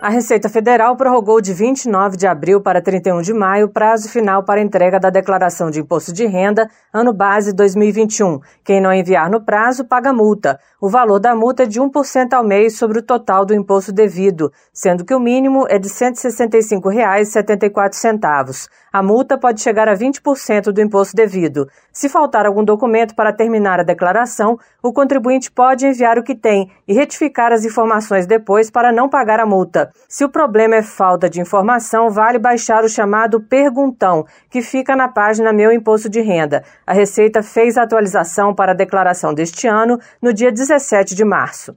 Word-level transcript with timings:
A 0.00 0.10
Receita 0.10 0.48
Federal 0.48 0.96
prorrogou 0.96 1.40
de 1.40 1.52
29 1.52 2.16
de 2.16 2.24
abril 2.24 2.60
para 2.60 2.80
31 2.80 3.20
de 3.20 3.34
maio 3.34 3.68
prazo 3.68 4.08
final 4.08 4.44
para 4.44 4.60
entrega 4.60 5.00
da 5.00 5.10
declaração 5.10 5.72
de 5.72 5.80
imposto 5.80 6.12
de 6.12 6.24
renda 6.24 6.70
ano 6.92 7.12
base 7.12 7.52
2021. 7.52 8.38
Quem 8.64 8.80
não 8.80 8.92
enviar 8.92 9.28
no 9.28 9.40
prazo 9.40 9.84
paga 9.84 10.12
multa. 10.12 10.60
O 10.80 10.88
valor 10.88 11.18
da 11.18 11.34
multa 11.34 11.64
é 11.64 11.66
de 11.66 11.80
1% 11.80 12.32
ao 12.32 12.44
mês 12.44 12.78
sobre 12.78 13.00
o 13.00 13.02
total 13.02 13.44
do 13.44 13.52
imposto 13.52 13.90
devido, 13.92 14.52
sendo 14.72 15.04
que 15.04 15.12
o 15.12 15.18
mínimo 15.18 15.66
é 15.68 15.80
de 15.80 15.88
R$ 15.88 15.94
165,74. 15.94 18.68
A 18.92 19.02
multa 19.02 19.36
pode 19.36 19.60
chegar 19.60 19.88
a 19.88 19.96
20% 19.96 20.70
do 20.72 20.80
imposto 20.80 21.16
devido. 21.16 21.68
Se 21.92 22.08
faltar 22.08 22.46
algum 22.46 22.62
documento 22.64 23.16
para 23.16 23.32
terminar 23.32 23.80
a 23.80 23.82
declaração, 23.82 24.56
o 24.80 24.92
contribuinte 24.92 25.50
pode 25.50 25.84
enviar 25.86 26.16
o 26.18 26.22
que 26.22 26.36
tem 26.36 26.70
e 26.86 26.94
retificar 26.94 27.52
as 27.52 27.64
informações 27.64 28.26
depois 28.26 28.70
para 28.70 28.92
não 28.92 29.08
pagar 29.08 29.40
a 29.40 29.46
multa. 29.46 29.90
Se 30.06 30.24
o 30.24 30.28
problema 30.28 30.76
é 30.76 30.82
falta 30.82 31.28
de 31.28 31.40
informação, 31.40 32.10
vale 32.10 32.38
baixar 32.38 32.84
o 32.84 32.88
chamado 32.88 33.40
Perguntão, 33.40 34.26
que 34.50 34.62
fica 34.62 34.94
na 34.94 35.08
página 35.08 35.52
Meu 35.52 35.72
Imposto 35.72 36.08
de 36.08 36.20
Renda. 36.20 36.62
A 36.86 36.92
Receita 36.92 37.42
fez 37.42 37.76
a 37.76 37.82
atualização 37.82 38.54
para 38.54 38.72
a 38.72 38.74
declaração 38.74 39.32
deste 39.32 39.66
ano 39.66 39.98
no 40.20 40.32
dia 40.32 40.52
17 40.52 41.14
de 41.14 41.24
março. 41.24 41.74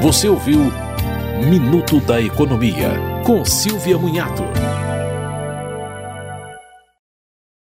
Você 0.00 0.28
ouviu 0.28 0.60
Minuto 1.48 2.00
da 2.00 2.20
Economia, 2.20 2.90
com 3.24 3.44
Silvia 3.44 3.98
Munhato. 3.98 4.73